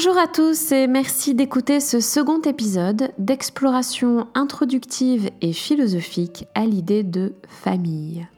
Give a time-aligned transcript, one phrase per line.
[0.00, 7.02] Bonjour à tous et merci d'écouter ce second épisode d'exploration introductive et philosophique à l'idée
[7.02, 8.28] de famille.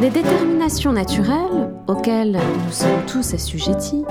[0.00, 4.04] Les déterminations naturelles, auxquelles nous sommes tous assujettis,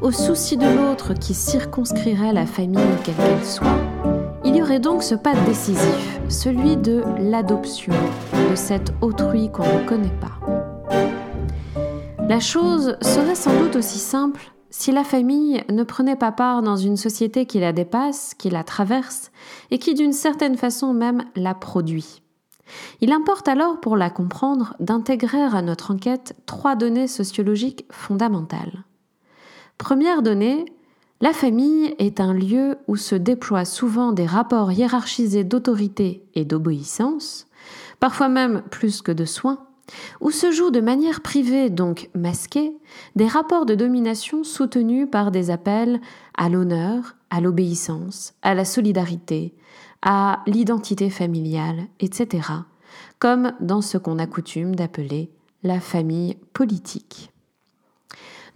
[0.00, 3.78] au souci de l'autre qui circonscrirait la famille quelle qu'elle soit,
[4.44, 7.92] il y aurait donc ce pas décisif, celui de l'adoption
[8.50, 10.38] de cet autrui qu'on ne connaît pas.
[12.28, 16.76] La chose serait sans doute aussi simple si la famille ne prenait pas part dans
[16.76, 19.32] une société qui la dépasse, qui la traverse,
[19.70, 22.22] et qui d'une certaine façon même la produit.
[23.00, 28.84] Il importe alors, pour la comprendre, d'intégrer à notre enquête trois données sociologiques fondamentales.
[29.78, 30.66] Première donnée,
[31.20, 37.46] la famille est un lieu où se déploient souvent des rapports hiérarchisés d'autorité et d'obéissance,
[38.00, 39.66] parfois même plus que de soins,
[40.20, 42.76] où se jouent de manière privée, donc masquée,
[43.16, 46.00] des rapports de domination soutenus par des appels
[46.36, 49.54] à l'honneur, à l'obéissance, à la solidarité,
[50.02, 52.48] à l'identité familiale, etc.,
[53.18, 55.30] comme dans ce qu'on a coutume d'appeler
[55.62, 57.32] la famille politique.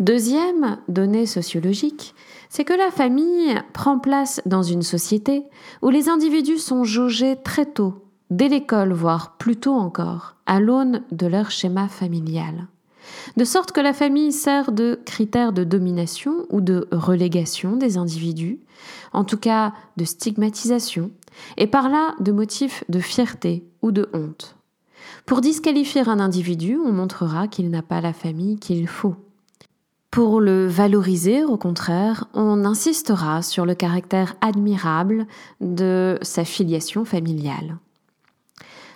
[0.02, 2.16] Deuxième donnée sociologique,
[2.48, 5.44] c'est que la famille prend place dans une société
[5.80, 11.04] où les individus sont jaugés très tôt, dès l'école, voire plus tôt encore, à l'aune
[11.12, 12.66] de leur schéma familial.
[13.36, 18.58] De sorte que la famille sert de critère de domination ou de relégation des individus,
[19.12, 21.12] en tout cas de stigmatisation,
[21.58, 24.56] et par là de motifs de fierté ou de honte.
[25.26, 29.14] Pour disqualifier un individu, on montrera qu'il n'a pas la famille qu'il faut.
[30.12, 35.26] Pour le valoriser, au contraire, on insistera sur le caractère admirable
[35.62, 37.78] de sa filiation familiale.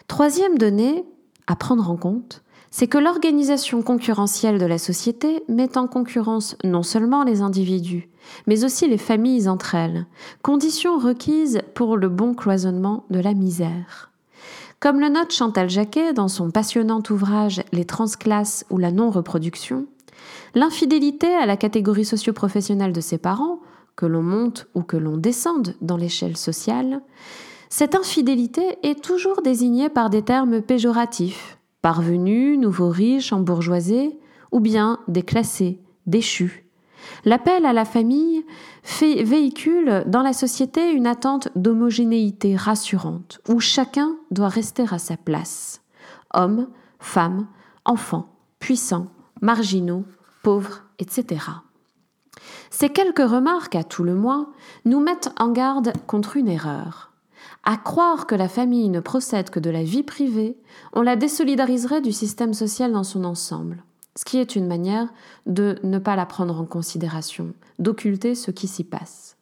[0.08, 1.06] Troisième donnée
[1.46, 6.82] à prendre en compte, c'est que l'organisation concurrentielle de la société met en concurrence non
[6.82, 8.10] seulement les individus,
[8.46, 10.04] mais aussi les familles entre elles,
[10.42, 14.10] condition requise pour le bon cloisonnement de la misère.
[14.80, 19.86] Comme le note Chantal Jacquet dans son passionnant ouvrage Les transclasses ou la non-reproduction,
[20.54, 23.60] l'infidélité à la catégorie socio-professionnelle de ses parents,
[23.96, 27.00] que l'on monte ou que l'on descende dans l'échelle sociale,
[27.68, 34.18] cette infidélité est toujours désignée par des termes péjoratifs, parvenus, nouveaux riches, embourgeoisés,
[34.52, 36.66] ou bien déclassés, déchus.
[37.24, 38.44] L'appel à la famille
[38.82, 45.16] fait, véhicule dans la société une attente d'homogénéité rassurante, où chacun doit rester à sa
[45.16, 45.82] place.
[46.34, 46.68] Hommes,
[46.98, 47.46] femmes,
[47.84, 49.08] enfants, puissants,
[49.40, 50.04] marginaux,
[50.46, 51.40] pauvres, etc.
[52.70, 54.52] Ces quelques remarques, à tout le moins,
[54.84, 57.10] nous mettent en garde contre une erreur.
[57.64, 60.56] À croire que la famille ne procède que de la vie privée,
[60.92, 63.82] on la désolidariserait du système social dans son ensemble,
[64.14, 65.08] ce qui est une manière
[65.46, 69.36] de ne pas la prendre en considération, d'occulter ce qui s'y passe.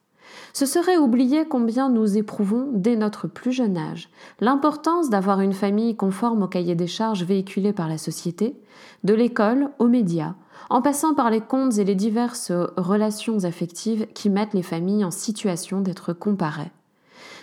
[0.54, 4.08] Ce serait oublier combien nous éprouvons dès notre plus jeune âge
[4.40, 8.56] l'importance d'avoir une famille conforme au cahier des charges véhiculé par la société,
[9.04, 10.34] de l'école aux médias,
[10.70, 15.10] en passant par les contes et les diverses relations affectives qui mettent les familles en
[15.10, 16.70] situation d'être comparées.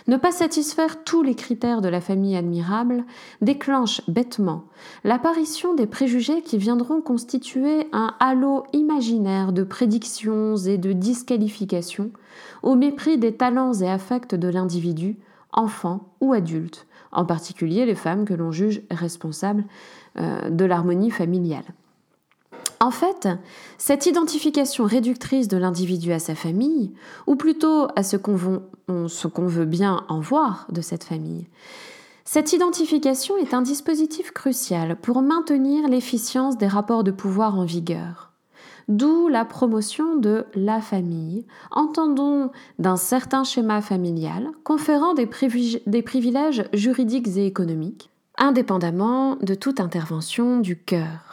[0.08, 3.04] Ne pas satisfaire tous les critères de la famille admirable
[3.40, 4.64] déclenche bêtement
[5.04, 12.10] l'apparition des préjugés qui viendront constituer un halo imaginaire de prédictions et de disqualifications
[12.64, 15.18] au mépris des talents et affects de l'individu,
[15.52, 19.64] enfant ou adulte, en particulier les femmes que l'on juge responsables
[20.18, 21.64] euh, de l'harmonie familiale.
[22.82, 23.28] En fait,
[23.78, 26.92] cette identification réductrice de l'individu à sa famille,
[27.28, 31.46] ou plutôt à ce qu'on veut, bien en voir de cette famille,
[32.24, 38.32] cette identification est un dispositif crucial pour maintenir l'efficience des rapports de pouvoir en vigueur.
[38.88, 42.50] D'où la promotion de la famille, entendons
[42.80, 45.26] d'un certain schéma familial conférant des
[46.02, 51.31] privilèges juridiques et économiques, indépendamment de toute intervention du cœur.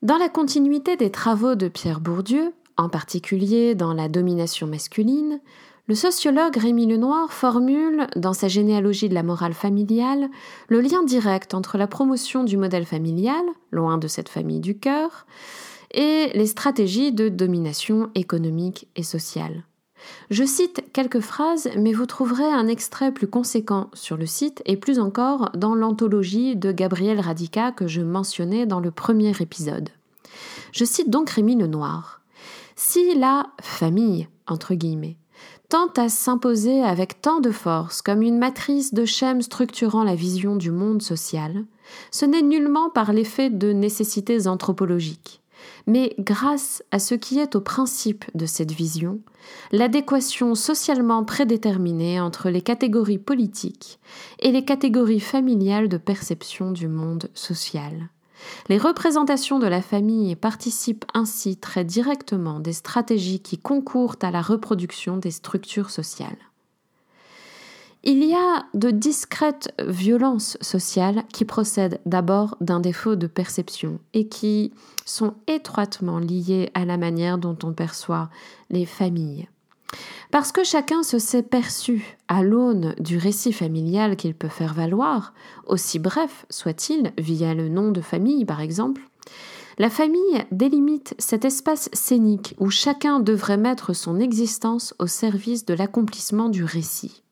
[0.00, 5.40] Dans la continuité des travaux de Pierre Bourdieu, en particulier dans la domination masculine,
[5.88, 10.28] le sociologue Rémi Lenoir formule, dans sa généalogie de la morale familiale,
[10.68, 15.26] le lien direct entre la promotion du modèle familial, loin de cette famille du cœur,
[15.92, 19.64] et les stratégies de domination économique et sociale.
[20.30, 24.76] Je cite quelques phrases, mais vous trouverez un extrait plus conséquent sur le site et
[24.76, 29.88] plus encore dans l'anthologie de Gabriel Radica que je mentionnais dans le premier épisode.
[30.72, 32.20] Je cite donc Rémi Lenoir.
[32.76, 35.16] Si la famille, entre guillemets,
[35.68, 40.56] tend à s'imposer avec tant de force comme une matrice de schèmes structurant la vision
[40.56, 41.64] du monde social,
[42.10, 45.42] ce n'est nullement par l'effet de nécessités anthropologiques,
[45.86, 49.20] mais grâce à ce qui est au principe de cette vision,
[49.72, 53.98] l'adéquation socialement prédéterminée entre les catégories politiques
[54.40, 58.08] et les catégories familiales de perception du monde social.
[58.68, 64.42] Les représentations de la famille participent ainsi très directement des stratégies qui concourent à la
[64.42, 66.47] reproduction des structures sociales.
[68.04, 74.28] Il y a de discrètes violences sociales qui procèdent d'abord d'un défaut de perception et
[74.28, 74.72] qui
[75.04, 78.30] sont étroitement liées à la manière dont on perçoit
[78.70, 79.48] les familles.
[80.30, 85.32] Parce que chacun se sait perçu à l'aune du récit familial qu'il peut faire valoir,
[85.66, 89.02] aussi bref soit-il, via le nom de famille par exemple,
[89.78, 95.74] la famille délimite cet espace scénique où chacun devrait mettre son existence au service de
[95.74, 97.22] l'accomplissement du récit.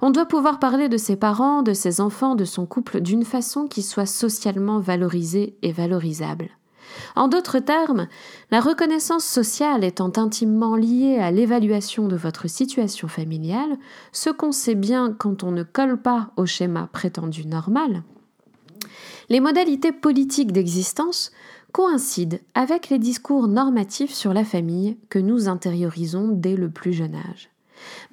[0.00, 3.66] On doit pouvoir parler de ses parents, de ses enfants, de son couple d'une façon
[3.66, 6.50] qui soit socialement valorisée et valorisable.
[7.16, 8.06] En d'autres termes,
[8.50, 13.76] la reconnaissance sociale étant intimement liée à l'évaluation de votre situation familiale,
[14.12, 18.02] ce qu'on sait bien quand on ne colle pas au schéma prétendu normal,
[19.28, 21.32] les modalités politiques d'existence
[21.72, 27.14] coïncident avec les discours normatifs sur la famille que nous intériorisons dès le plus jeune
[27.14, 27.50] âge.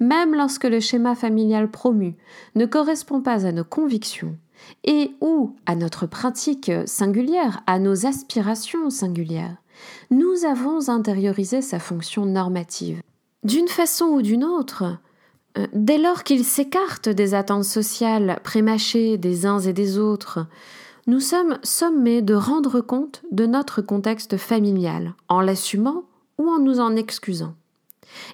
[0.00, 2.16] Même lorsque le schéma familial promu
[2.54, 4.36] ne correspond pas à nos convictions,
[4.84, 9.56] et ou à notre pratique singulière, à nos aspirations singulières.
[10.10, 13.00] Nous avons intériorisé sa fonction normative.
[13.44, 14.98] D'une façon ou d'une autre,
[15.58, 20.46] euh, dès lors qu'il s'écarte des attentes sociales prémâchées des uns et des autres,
[21.06, 26.04] nous sommes sommés de rendre compte de notre contexte familial, en l'assumant
[26.38, 27.54] ou en nous en excusant.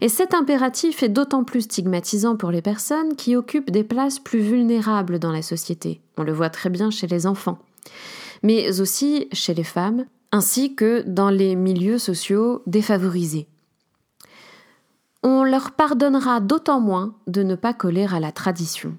[0.00, 4.40] Et cet impératif est d'autant plus stigmatisant pour les personnes qui occupent des places plus
[4.40, 6.00] vulnérables dans la société.
[6.16, 7.58] On le voit très bien chez les enfants,
[8.42, 13.48] mais aussi chez les femmes, ainsi que dans les milieux sociaux défavorisés.
[15.22, 18.96] On leur pardonnera d'autant moins de ne pas coller à la tradition.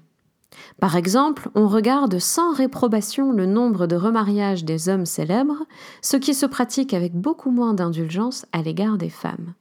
[0.80, 5.64] Par exemple, on regarde sans réprobation le nombre de remariages des hommes célèbres,
[6.00, 9.54] ce qui se pratique avec beaucoup moins d'indulgence à l'égard des femmes.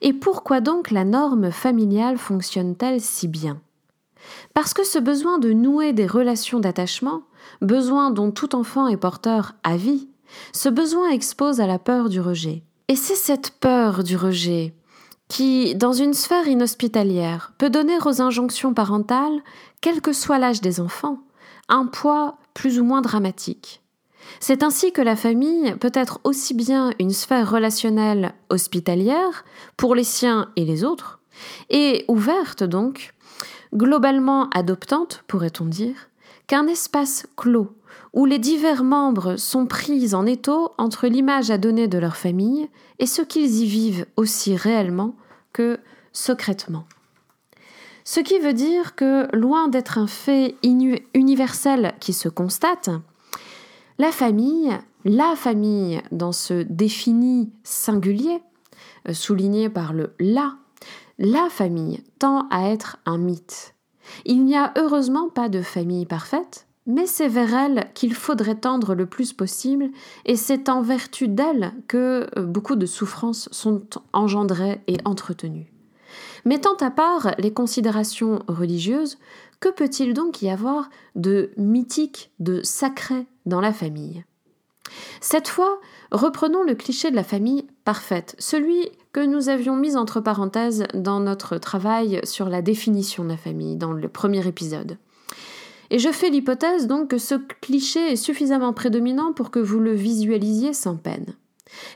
[0.00, 3.60] Et pourquoi donc la norme familiale fonctionne-t-elle si bien?
[4.54, 7.22] Parce que ce besoin de nouer des relations d'attachement,
[7.62, 10.08] besoin dont tout enfant est porteur à vie,
[10.52, 12.62] ce besoin expose à la peur du rejet.
[12.88, 14.74] Et c'est cette peur du rejet
[15.28, 19.40] qui, dans une sphère inhospitalière, peut donner aux injonctions parentales,
[19.80, 21.18] quel que soit l'âge des enfants,
[21.68, 23.80] un poids plus ou moins dramatique.
[24.38, 29.44] C'est ainsi que la famille peut être aussi bien une sphère relationnelle hospitalière
[29.76, 31.20] pour les siens et les autres,
[31.68, 33.12] et ouverte donc,
[33.74, 35.96] globalement adoptante, pourrait-on dire,
[36.46, 37.74] qu'un espace clos
[38.12, 42.68] où les divers membres sont pris en étau entre l'image à donner de leur famille
[42.98, 45.14] et ce qu'ils y vivent aussi réellement
[45.52, 45.78] que
[46.12, 46.86] secrètement.
[48.04, 50.56] Ce qui veut dire que, loin d'être un fait
[51.14, 52.90] universel qui se constate,
[54.00, 54.72] la famille,
[55.04, 58.40] la famille dans ce défini singulier,
[59.06, 60.54] euh, souligné par le la,
[61.18, 63.74] la famille tend à être un mythe.
[64.24, 68.94] Il n'y a heureusement pas de famille parfaite, mais c'est vers elle qu'il faudrait tendre
[68.94, 69.90] le plus possible,
[70.24, 73.82] et c'est en vertu d'elle que euh, beaucoup de souffrances sont
[74.14, 75.70] engendrées et entretenues.
[76.46, 79.18] Mettant à part les considérations religieuses,
[79.60, 84.24] que peut-il donc y avoir de mythique, de sacré dans la famille?
[85.20, 90.20] Cette fois, reprenons le cliché de la famille parfaite, celui que nous avions mis entre
[90.20, 94.98] parenthèses dans notre travail sur la définition de la famille, dans le premier épisode.
[95.90, 99.92] Et je fais l'hypothèse donc que ce cliché est suffisamment prédominant pour que vous le
[99.92, 101.34] visualisiez sans peine.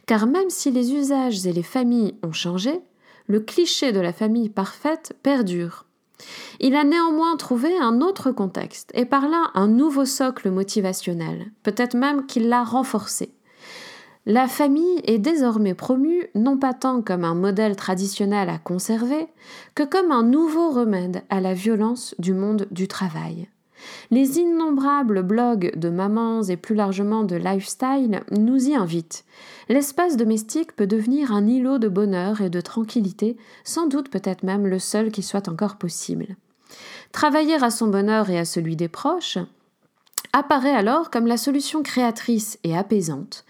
[0.07, 2.81] Car même si les usages et les familles ont changé,
[3.27, 5.87] le cliché de la famille parfaite perdure.
[6.61, 11.97] Il a néanmoins trouvé un autre contexte et par là un nouveau socle motivationnel, peut-être
[11.97, 13.35] même qu'il l'a renforcé.
[14.27, 19.27] La famille est désormais promue non pas tant comme un modèle traditionnel à conserver
[19.75, 23.49] que comme un nouveau remède à la violence du monde du travail.
[24.11, 29.27] Les innombrables blogs de mamans et plus largement de lifestyle nous y invitent.
[29.69, 34.67] L'espace domestique peut devenir un îlot de bonheur et de tranquillité, sans doute peut-être même
[34.67, 36.37] le seul qui soit encore possible.
[37.13, 39.39] Travailler à son bonheur et à celui des proches,
[40.33, 43.45] apparaît alors comme la solution créatrice et apaisante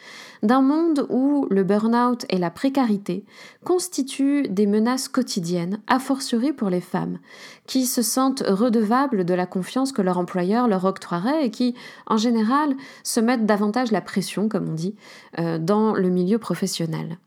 [0.44, 3.24] d'un monde où le burn-out et la précarité
[3.64, 7.18] constituent des menaces quotidiennes, a fortiori pour les femmes,
[7.66, 11.74] qui se sentent redevables de la confiance que leur employeur leur octroierait et qui,
[12.06, 14.94] en général, se mettent davantage la pression, comme on dit,
[15.38, 17.18] euh, dans le milieu professionnel.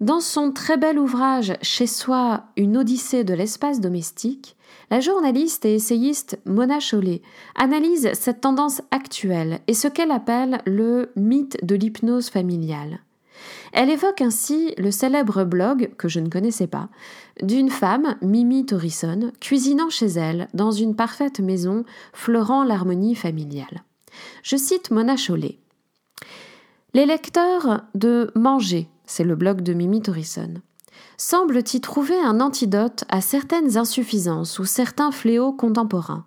[0.00, 4.56] Dans son très bel ouvrage Chez soi, une odyssée de l'espace domestique,
[4.90, 7.20] la journaliste et essayiste Mona Chollet
[7.54, 13.00] analyse cette tendance actuelle et ce qu'elle appelle le mythe de l'hypnose familiale.
[13.74, 16.88] Elle évoque ainsi le célèbre blog, que je ne connaissais pas,
[17.42, 23.84] d'une femme, Mimi Torrison, cuisinant chez elle, dans une parfaite maison, fleurant l'harmonie familiale.
[24.42, 25.58] Je cite Mona Chollet.
[26.94, 30.54] Les lecteurs de Manger c'est le blog de Mimi Torrison,
[31.16, 36.24] semble y trouver un antidote à certaines insuffisances ou certains fléaux contemporains.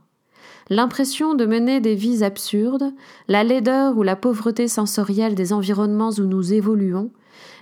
[0.70, 2.92] L'impression de mener des vies absurdes,
[3.30, 7.12] la laideur ou la pauvreté sensorielle des environnements où nous évoluons,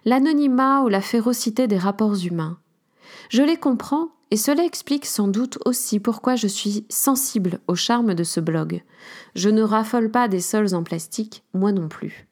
[0.05, 2.57] l'anonymat ou la férocité des rapports humains.
[3.29, 8.15] Je les comprends et cela explique sans doute aussi pourquoi je suis sensible au charme
[8.15, 8.81] de ce blog.
[9.35, 12.27] Je ne raffole pas des sols en plastique, moi non plus.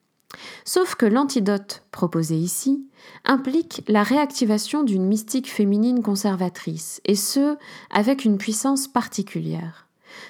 [0.64, 2.86] Sauf que l'antidote proposé ici
[3.26, 7.58] implique la réactivation d'une mystique féminine conservatrice, et ce,
[7.90, 9.88] avec une puissance particulière.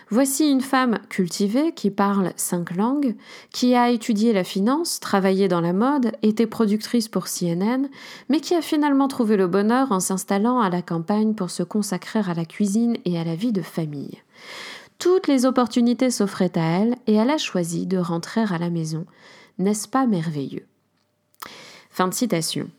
[0.10, 3.16] Voici une femme cultivée qui parle cinq langues,
[3.52, 7.88] qui a étudié la finance, travaillé dans la mode, été productrice pour CNN,
[8.28, 12.20] mais qui a finalement trouvé le bonheur en s'installant à la campagne pour se consacrer
[12.20, 14.20] à la cuisine et à la vie de famille.
[14.98, 19.06] Toutes les opportunités s'offraient à elle et elle a choisi de rentrer à la maison,
[19.60, 20.66] n'est-ce pas merveilleux?
[21.90, 22.70] Fin de citation.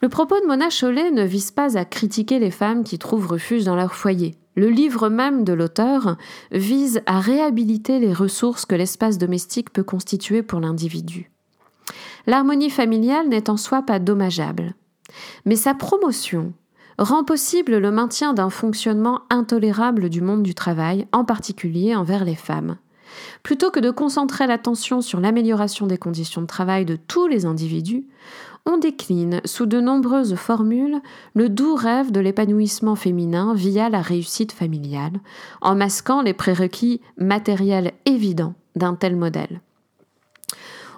[0.00, 3.64] Le propos de Mona Chollet ne vise pas à critiquer les femmes qui trouvent refuge
[3.64, 4.36] dans leur foyer.
[4.54, 6.16] Le livre même de l'auteur
[6.50, 11.30] vise à réhabiliter les ressources que l'espace domestique peut constituer pour l'individu.
[12.26, 14.74] L'harmonie familiale n'est en soi pas dommageable,
[15.44, 16.54] mais sa promotion
[16.98, 22.34] rend possible le maintien d'un fonctionnement intolérable du monde du travail, en particulier envers les
[22.34, 22.78] femmes.
[23.42, 28.06] Plutôt que de concentrer l'attention sur l'amélioration des conditions de travail de tous les individus,
[28.66, 31.00] on décline sous de nombreuses formules
[31.34, 35.20] le doux rêve de l'épanouissement féminin via la réussite familiale,
[35.60, 39.60] en masquant les prérequis matériels évidents d'un tel modèle.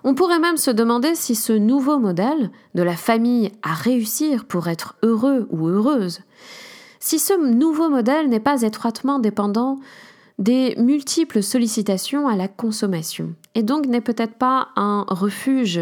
[0.04, 4.68] On pourrait même se demander si ce nouveau modèle de la famille à réussir pour
[4.68, 6.20] être heureux ou heureuse,
[7.00, 9.78] si ce nouveau modèle n'est pas étroitement dépendant
[10.38, 15.80] des multiples sollicitations à la consommation et donc n'est peut-être pas un refuge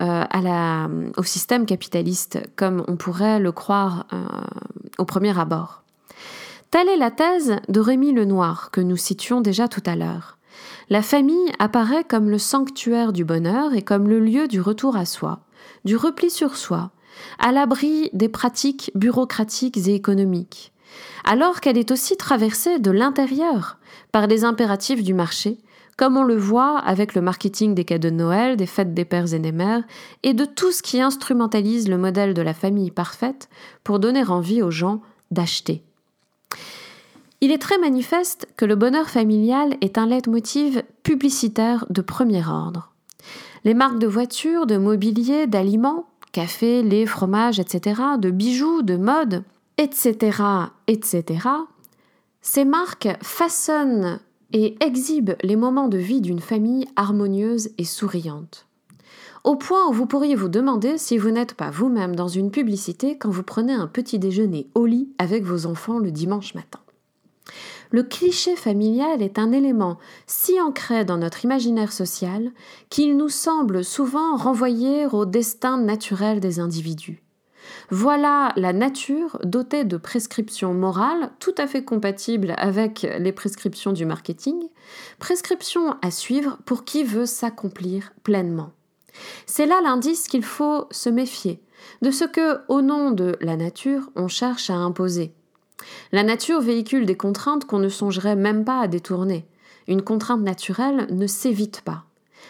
[0.00, 4.24] euh, au système capitaliste comme on pourrait le croire euh,
[4.96, 5.82] au premier abord.
[6.70, 10.38] Telle est la thèse de Rémi Lenoir que nous citions déjà tout à l'heure.
[10.90, 15.04] La famille apparaît comme le sanctuaire du bonheur et comme le lieu du retour à
[15.04, 15.40] soi,
[15.84, 16.90] du repli sur soi,
[17.38, 20.72] à l'abri des pratiques bureaucratiques et économiques,
[21.24, 23.78] alors qu'elle est aussi traversée de l'intérieur
[24.12, 25.58] par les impératifs du marché,
[25.96, 29.34] comme on le voit avec le marketing des cadeaux de Noël, des fêtes des pères
[29.34, 29.82] et des mères,
[30.22, 33.48] et de tout ce qui instrumentalise le modèle de la famille parfaite
[33.82, 35.82] pour donner envie aux gens d'acheter.
[37.40, 42.92] Il est très manifeste que le bonheur familial est un leitmotiv publicitaire de premier ordre.
[43.64, 49.44] Les marques de voitures, de mobilier, d'aliments, café, lait, fromage, etc., de bijoux, de mode,
[49.76, 50.42] etc.,
[50.86, 51.48] etc.,
[52.40, 54.20] ces marques façonnent
[54.52, 58.66] et exhibent les moments de vie d'une famille harmonieuse et souriante.
[59.44, 63.18] Au point où vous pourriez vous demander si vous n'êtes pas vous-même dans une publicité
[63.18, 66.80] quand vous prenez un petit déjeuner au lit avec vos enfants le dimanche matin.
[67.90, 72.50] Le cliché familial est un élément si ancré dans notre imaginaire social
[72.90, 77.22] qu'il nous semble souvent renvoyer au destin naturel des individus.
[77.90, 84.04] Voilà la nature dotée de prescriptions morales tout à fait compatibles avec les prescriptions du
[84.04, 84.68] marketing,
[85.18, 88.72] prescriptions à suivre pour qui veut s'accomplir pleinement.
[89.46, 91.62] C'est là l'indice qu'il faut se méfier
[92.02, 95.32] de ce que, au nom de la nature, on cherche à imposer.
[96.12, 99.46] La nature véhicule des contraintes qu'on ne songerait même pas à détourner.
[99.86, 102.04] Une contrainte naturelle ne s'évite pas.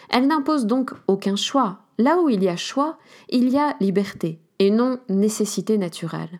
[0.09, 1.79] Elle n'impose donc aucun choix.
[1.97, 2.97] Là où il y a choix,
[3.29, 6.39] il y a liberté et non nécessité naturelle.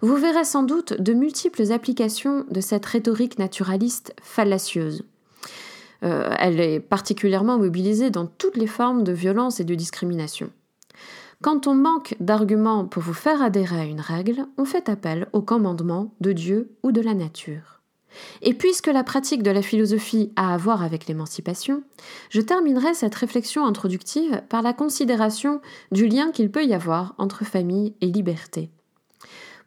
[0.00, 5.04] Vous verrez sans doute de multiples applications de cette rhétorique naturaliste fallacieuse.
[6.02, 10.50] Euh, elle est particulièrement mobilisée dans toutes les formes de violence et de discrimination.
[11.42, 15.42] Quand on manque d'arguments pour vous faire adhérer à une règle, on fait appel au
[15.42, 17.80] commandement de Dieu ou de la nature.
[18.42, 21.82] Et puisque la pratique de la philosophie a à voir avec l'émancipation,
[22.30, 27.44] je terminerai cette réflexion introductive par la considération du lien qu'il peut y avoir entre
[27.44, 28.70] famille et liberté.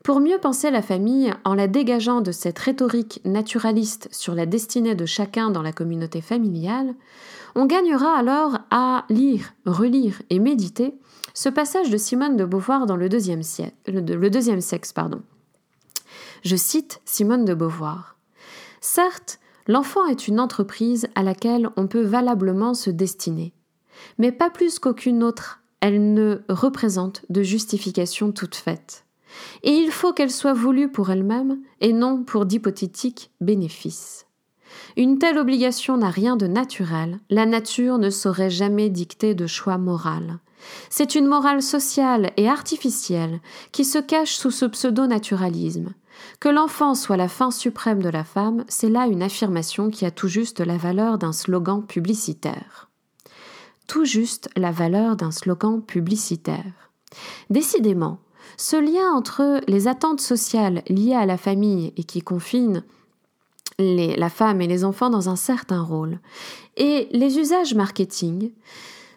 [0.01, 4.95] Pour mieux penser la famille en la dégageant de cette rhétorique naturaliste sur la destinée
[4.95, 6.93] de chacun dans la communauté familiale,
[7.55, 10.95] on gagnera alors à lire, relire et méditer
[11.33, 14.93] ce passage de Simone de Beauvoir dans le deuxième, sexe.
[14.93, 15.21] Pardon.
[16.43, 18.17] Je cite Simone de Beauvoir.
[18.81, 23.53] Certes, l'enfant est une entreprise à laquelle on peut valablement se destiner,
[24.17, 29.05] mais pas plus qu'aucune autre, elle ne représente de justification toute faite.
[29.63, 34.24] Et il faut qu'elle soit voulue pour elle-même et non pour d'hypothétiques bénéfices.
[34.97, 39.77] Une telle obligation n'a rien de naturel, la nature ne saurait jamais dicter de choix
[39.77, 40.39] moral.
[40.89, 45.93] C'est une morale sociale et artificielle qui se cache sous ce pseudo-naturalisme.
[46.39, 50.11] Que l'enfant soit la fin suprême de la femme, c'est là une affirmation qui a
[50.11, 52.89] tout juste la valeur d'un slogan publicitaire.
[53.87, 56.89] Tout juste la valeur d'un slogan publicitaire.
[57.49, 58.19] Décidément,
[58.57, 62.83] ce lien entre les attentes sociales liées à la famille et qui confinent
[63.79, 66.19] la femme et les enfants dans un certain rôle,
[66.77, 68.51] et les usages marketing,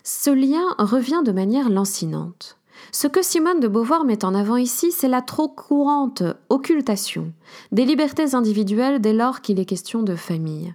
[0.03, 2.59] ce lien revient de manière lancinante.
[2.93, 7.33] Ce que Simone de Beauvoir met en avant ici, c'est la trop courante occultation
[7.73, 10.75] des libertés individuelles dès lors qu'il est question de famille.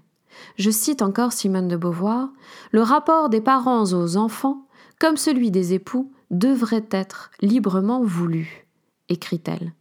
[0.58, 2.30] Je cite encore Simone de Beauvoir
[2.72, 4.68] Le rapport des parents aux enfants,
[5.00, 8.68] comme celui des époux, devrait être librement voulu,
[9.10, 9.74] écrit-elle.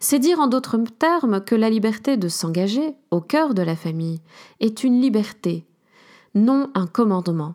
[0.00, 4.20] C'est dire en d'autres termes que la liberté de s'engager au cœur de la famille
[4.60, 5.66] est une liberté,
[6.34, 7.54] non un commandement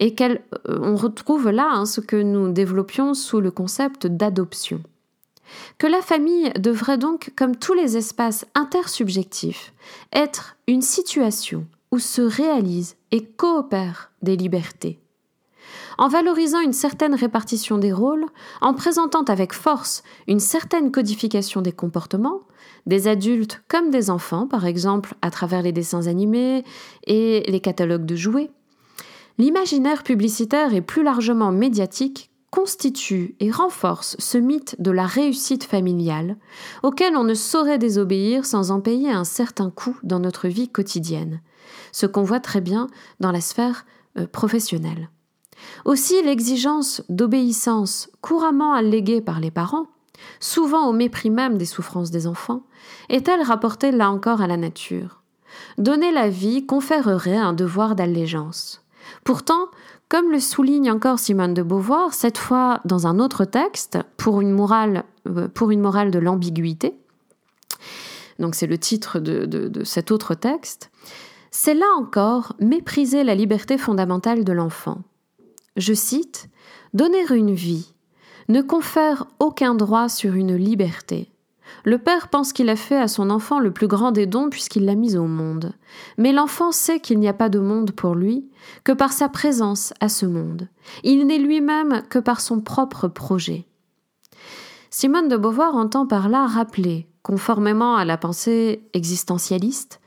[0.00, 0.36] et qu'on
[0.68, 4.82] euh, retrouve là hein, ce que nous développions sous le concept d'adoption.
[5.78, 9.72] Que la famille devrait donc, comme tous les espaces intersubjectifs,
[10.12, 14.98] être une situation où se réalisent et coopèrent des libertés.
[15.98, 18.26] En valorisant une certaine répartition des rôles,
[18.60, 22.40] en présentant avec force une certaine codification des comportements,
[22.86, 26.64] des adultes comme des enfants, par exemple à travers les dessins animés
[27.06, 28.50] et les catalogues de jouets,
[29.36, 36.36] L'imaginaire publicitaire et plus largement médiatique constitue et renforce ce mythe de la réussite familiale,
[36.84, 41.40] auquel on ne saurait désobéir sans en payer un certain coût dans notre vie quotidienne,
[41.90, 42.86] ce qu'on voit très bien
[43.18, 43.86] dans la sphère
[44.18, 45.10] euh, professionnelle.
[45.84, 49.86] Aussi l'exigence d'obéissance couramment alléguée par les parents,
[50.40, 52.62] souvent au mépris même des souffrances des enfants,
[53.08, 55.22] est-elle rapportée là encore à la nature?
[55.78, 58.82] Donner la vie conférerait un devoir d'allégeance.
[59.22, 59.68] Pourtant,
[60.08, 64.50] comme le souligne encore Simone de Beauvoir, cette fois dans un autre texte, pour une
[64.50, 66.94] morale, euh, pour une morale de l'ambiguïté,
[68.38, 70.90] donc c'est le titre de, de cet autre texte,
[71.50, 74.98] c'est là encore mépriser la liberté fondamentale de l'enfant.
[75.76, 76.48] Je cite
[76.92, 77.94] Donner une vie
[78.48, 81.30] ne confère aucun droit sur une liberté.
[81.84, 84.84] Le père pense qu'il a fait à son enfant le plus grand des dons puisqu'il
[84.84, 85.72] l'a mis au monde.
[86.18, 88.48] Mais l'enfant sait qu'il n'y a pas de monde pour lui
[88.84, 90.68] que par sa présence à ce monde.
[91.02, 93.66] Il n'est lui-même que par son propre projet.
[94.90, 100.00] Simone de Beauvoir entend par là rappeler, conformément à la pensée existentialiste,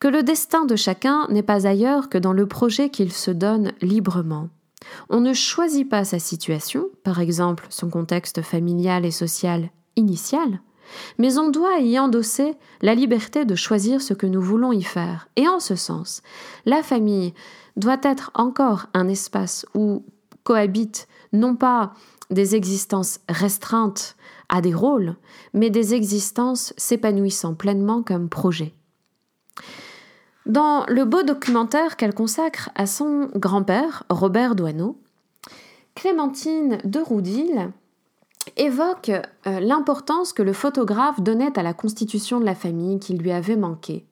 [0.00, 3.72] que le destin de chacun n'est pas ailleurs que dans le projet qu'il se donne
[3.80, 4.48] librement.
[5.08, 10.60] On ne choisit pas sa situation, par exemple son contexte familial et social initial,
[11.18, 15.28] mais on doit y endosser la liberté de choisir ce que nous voulons y faire.
[15.36, 16.22] Et en ce sens,
[16.66, 17.34] la famille
[17.76, 20.04] doit être encore un espace où
[20.44, 21.94] cohabitent non pas
[22.30, 24.16] des existences restreintes
[24.48, 25.16] à des rôles,
[25.54, 28.74] mais des existences s'épanouissant pleinement comme projet.
[30.46, 34.98] Dans le beau documentaire qu'elle consacre à son grand-père, Robert Doisneau,
[35.94, 37.70] Clémentine de Roudil
[38.56, 39.10] évoque
[39.46, 43.56] euh, l'importance que le photographe donnait à la constitution de la famille qui lui avait
[43.56, 44.04] manqué,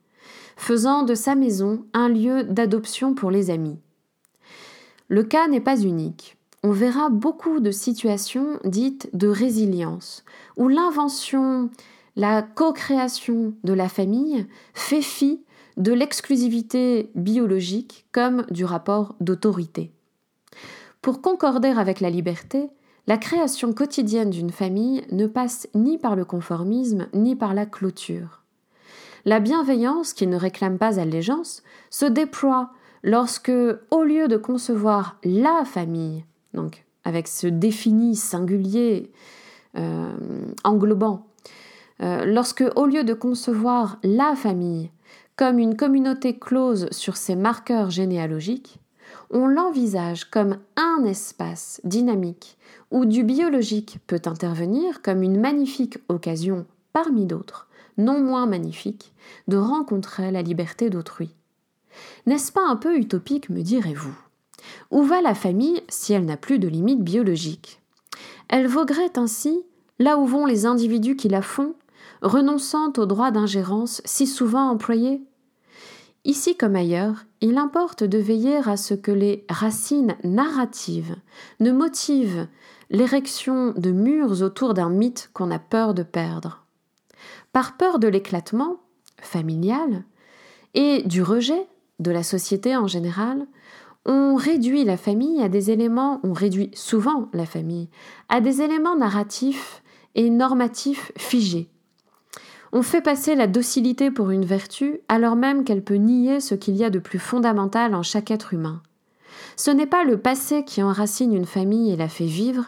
[0.57, 3.79] faisant de sa maison un lieu d'adoption pour les amis.
[5.09, 6.37] Le cas n'est pas unique.
[6.63, 10.25] On verra beaucoup de situations dites de résilience,
[10.57, 11.71] où l'invention,
[12.15, 15.41] la co-création de la famille fait fi
[15.81, 19.91] de l'exclusivité biologique comme du rapport d'autorité.
[21.01, 22.69] Pour concorder avec la liberté,
[23.07, 28.43] la création quotidienne d'une famille ne passe ni par le conformisme ni par la clôture.
[29.25, 32.71] La bienveillance, qui ne réclame pas allégeance, se déploie
[33.03, 33.53] lorsque,
[33.91, 39.11] au lieu de concevoir la famille, donc avec ce défini singulier
[39.79, 40.13] euh,
[40.63, 41.27] englobant,
[42.03, 44.91] euh, lorsque, au lieu de concevoir la famille,
[45.41, 48.79] comme une communauté close sur ses marqueurs généalogiques,
[49.31, 52.59] on l'envisage comme un espace dynamique
[52.91, 59.15] où du biologique peut intervenir comme une magnifique occasion parmi d'autres, non moins magnifique,
[59.49, 61.31] de rencontrer la liberté d'autrui.
[62.27, 64.15] N'est-ce pas un peu utopique, me direz-vous?
[64.91, 67.81] Où va la famille si elle n'a plus de limites biologiques?
[68.51, 69.63] Elle voguerait ainsi
[69.99, 71.77] là où vont les individus qui la font,
[72.21, 75.23] renonçant aux droits d'ingérence si souvent employés?
[76.25, 81.17] Ici comme ailleurs, il importe de veiller à ce que les racines narratives
[81.61, 82.47] ne motivent
[82.91, 86.67] l'érection de murs autour d'un mythe qu'on a peur de perdre.
[87.53, 88.81] Par peur de l'éclatement
[89.23, 90.05] familial
[90.75, 91.67] et du rejet
[92.01, 93.47] de la société en général,
[94.05, 97.89] on réduit la famille à des éléments, on réduit souvent la famille
[98.29, 99.83] à des éléments narratifs
[100.15, 101.71] et normatifs figés
[102.73, 106.77] on fait passer la docilité pour une vertu alors même qu'elle peut nier ce qu'il
[106.77, 108.83] y a de plus fondamental en chaque être humain.
[109.57, 112.67] Ce n'est pas le passé qui enracine une famille et la fait vivre,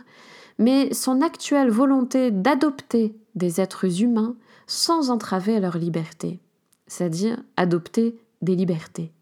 [0.58, 4.36] mais son actuelle volonté d'adopter des êtres humains
[4.66, 6.40] sans entraver leur liberté,
[6.86, 9.12] c'est-à-dire adopter des libertés.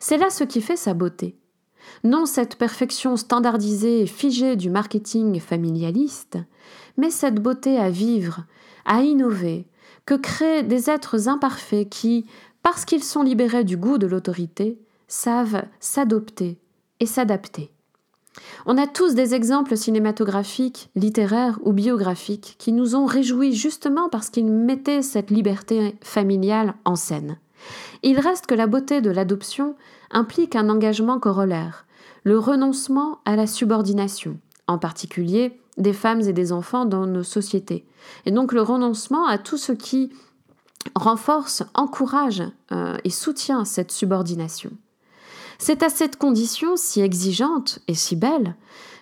[0.00, 1.36] C'est là ce qui fait sa beauté.
[2.04, 6.38] Non cette perfection standardisée et figée du marketing familialiste,
[6.96, 8.44] mais cette beauté à vivre,
[8.84, 9.66] à innover,
[10.06, 12.26] que créent des êtres imparfaits qui,
[12.62, 16.58] parce qu'ils sont libérés du goût de l'autorité, savent s'adopter
[17.00, 17.70] et s'adapter.
[18.64, 24.30] On a tous des exemples cinématographiques, littéraires ou biographiques qui nous ont réjouis justement parce
[24.30, 27.38] qu'ils mettaient cette liberté familiale en scène.
[28.02, 29.76] Il reste que la beauté de l'adoption
[30.10, 31.86] implique un engagement corollaire,
[32.24, 37.86] le renoncement à la subordination, en particulier des femmes et des enfants dans nos sociétés.
[38.26, 40.10] Et donc le renoncement à tout ce qui
[40.94, 44.70] renforce, encourage euh, et soutient cette subordination.
[45.58, 48.56] C'est à cette condition si exigeante et si belle,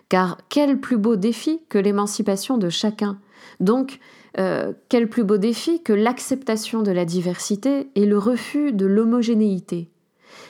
[0.08, 3.18] car quel plus beau défi que l'émancipation de chacun.
[3.60, 3.98] Donc,
[4.38, 9.90] euh, quel plus beau défi que l'acceptation de la diversité et le refus de l'homogénéité.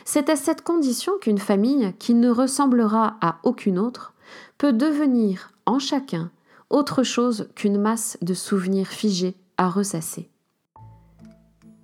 [0.04, 4.12] C'est à cette condition qu'une famille, qui ne ressemblera à aucune autre,
[4.58, 6.30] peut devenir en chacun
[6.70, 10.30] autre chose qu'une masse de souvenirs figés à ressasser.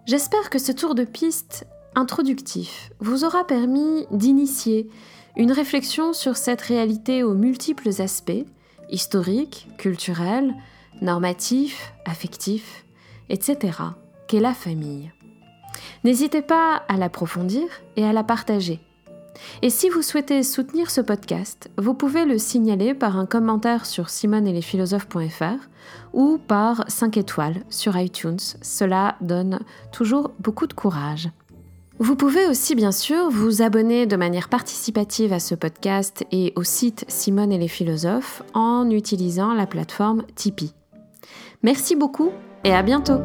[0.06, 4.88] J'espère que ce tour de piste introductif vous aura permis d'initier
[5.36, 8.46] une réflexion sur cette réalité aux multiples aspects,
[8.90, 10.54] historiques, culturels,
[11.02, 12.84] normatifs, affectifs,
[13.28, 13.78] etc.,
[14.28, 15.12] qu'est la famille.
[16.04, 17.64] N'hésitez pas à l'approfondir
[17.96, 18.80] et à la partager.
[19.62, 24.09] Et si vous souhaitez soutenir ce podcast, vous pouvez le signaler par un commentaire sur
[24.09, 25.68] simoneetlesphilosophes.fr
[26.12, 28.38] ou par 5 étoiles sur iTunes.
[28.62, 29.61] Cela donne
[29.92, 31.31] toujours beaucoup de courage.
[31.99, 36.62] Vous pouvez aussi bien sûr vous abonner de manière participative à ce podcast et au
[36.62, 40.75] site Simone et les philosophes en utilisant la plateforme Tipeee.
[41.62, 42.33] Merci beaucoup
[42.64, 43.20] et à bientôt